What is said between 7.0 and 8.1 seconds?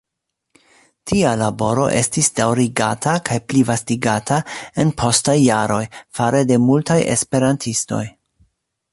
esperantistoj.